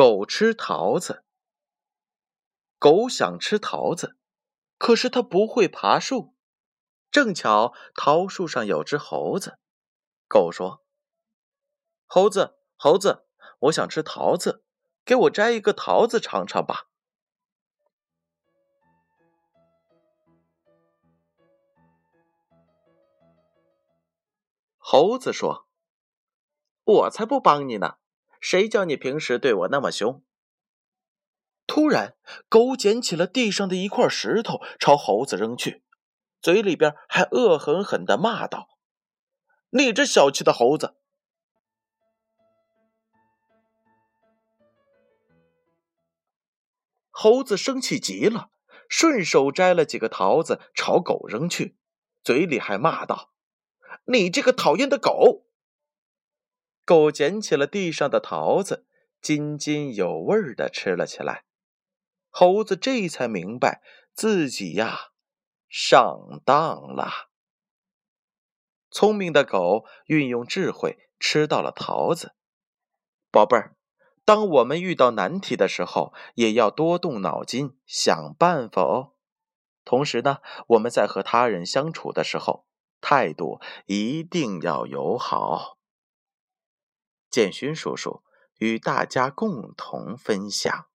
[0.00, 1.26] 狗吃桃子。
[2.78, 4.16] 狗想吃桃子，
[4.78, 6.34] 可是它不会爬树。
[7.10, 9.58] 正巧桃树上有只猴子。
[10.26, 10.82] 狗说
[12.08, 13.26] ：“猴子，猴子，
[13.58, 14.64] 我想吃桃子，
[15.04, 16.88] 给我摘一个桃子尝尝吧。”
[24.78, 25.68] 猴子说
[26.84, 27.98] ：“我才不帮你呢！
[28.40, 30.22] 谁叫你平时对我那么凶？”
[31.66, 32.16] 突然，
[32.48, 35.84] 狗捡起了地上的一块石头，朝猴子扔去，
[36.42, 38.70] 嘴里边还恶狠狠的骂道
[39.70, 40.96] ：“你这小气的猴子！”
[47.12, 48.50] 猴子生气极了，
[48.88, 51.76] 顺手摘了几个桃子朝狗扔去，
[52.24, 53.30] 嘴里还骂道
[54.10, 55.46] ：“你这个讨厌的狗！”
[56.90, 58.84] 狗捡起了地上的桃子，
[59.22, 61.44] 津津有味的吃了起来。
[62.30, 63.80] 猴子这才明白
[64.12, 65.12] 自己呀
[65.68, 67.30] 上当了。
[68.90, 72.34] 聪明的狗运用智慧吃到了桃子。
[73.30, 73.76] 宝贝儿，
[74.24, 79.12] 当我们遇到难题的时候，也要多动脑筋想办法哦。
[79.84, 82.66] 同时呢，我们在和他人相处的时候，
[83.00, 85.78] 态度一定要友好。
[87.30, 88.22] 建勋叔叔
[88.58, 90.89] 与大家共同分享。